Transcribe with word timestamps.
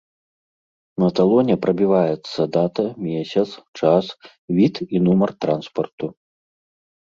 На 1.03 1.09
талоне 1.19 1.55
прабіваецца 1.65 2.39
дата, 2.57 2.85
месяц, 3.11 3.45
час, 3.79 4.05
від 4.57 4.83
і 4.95 5.05
нумар 5.07 5.31
транспарту. 5.47 6.05